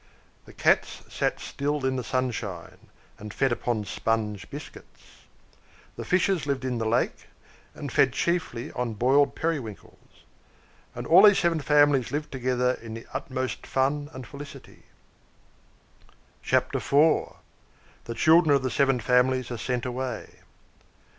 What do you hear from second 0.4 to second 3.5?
The Cats sate still in the sunshine, and